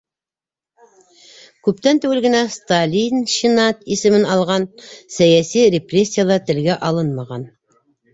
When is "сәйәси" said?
5.19-5.67